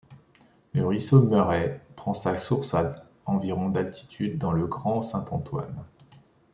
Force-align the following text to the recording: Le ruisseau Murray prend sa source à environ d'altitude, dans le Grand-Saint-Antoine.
Le 0.73 0.83
ruisseau 0.83 1.21
Murray 1.21 1.79
prend 1.95 2.15
sa 2.15 2.35
source 2.35 2.73
à 2.73 3.05
environ 3.27 3.69
d'altitude, 3.69 4.39
dans 4.39 4.51
le 4.51 4.65
Grand-Saint-Antoine. 4.65 5.77